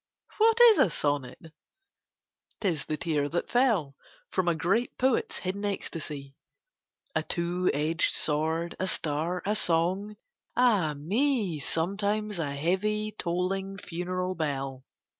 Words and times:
What 0.39 0.59
is 0.59 0.79
a 0.79 0.89
sonnet? 0.89 1.53
'T 2.59 2.67
is 2.67 2.85
the 2.87 2.97
tear 2.97 3.29
that 3.29 3.51
fell 3.51 3.95
From 4.31 4.47
a 4.47 4.55
great 4.55 4.97
poet's 4.97 5.37
hidden 5.37 5.63
ecstasy; 5.63 6.33
A 7.13 7.21
two 7.21 7.69
edged 7.71 8.11
sword, 8.15 8.75
a 8.79 8.87
star, 8.87 9.43
a 9.45 9.55
song— 9.55 10.15
ah 10.57 10.95
me 10.95 11.57
I 11.57 11.59
Sometimes 11.59 12.39
a 12.39 12.55
heavy 12.55 13.11
tolling 13.19 13.77
funeral 13.77 14.33
bell. 14.33 14.83